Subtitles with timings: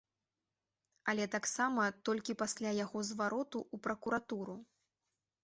[1.11, 4.59] Але таксама толькі пасля яго звароту ў пракуратуру.